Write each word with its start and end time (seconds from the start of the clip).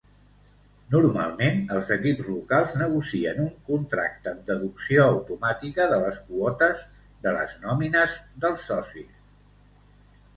Normalment, 0.93 1.57
els 1.73 1.89
equips 1.95 2.29
locals 2.29 2.71
negocien 2.83 3.41
un 3.43 3.51
contracte 3.67 4.31
amb 4.31 4.41
deducció 4.47 5.03
automàtica 5.09 5.87
de 5.91 5.99
les 6.05 6.17
quotes 6.31 6.81
de 7.27 7.35
les 7.37 7.53
nòmines 7.67 8.17
dels 8.47 8.65
socis. 8.71 9.13